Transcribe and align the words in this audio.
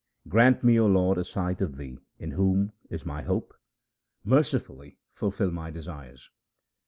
Grant 0.27 0.63
me, 0.63 0.79
O 0.79 0.87
Lord, 0.87 1.19
a 1.19 1.23
sight 1.23 1.61
of 1.61 1.77
Thee 1.77 1.99
in 2.17 2.31
whom 2.31 2.71
is 2.89 3.05
my 3.05 3.21
hope. 3.21 3.53
Mercifully 4.25 4.97
fulfil 5.13 5.51
my 5.51 5.69
desires. 5.69 6.27